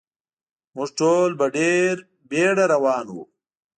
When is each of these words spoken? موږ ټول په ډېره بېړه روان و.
موږ 0.75 0.89
ټول 0.99 1.29
په 1.39 1.45
ډېره 1.55 2.03
بېړه 2.29 2.65
روان 2.73 3.05
و. 3.15 3.17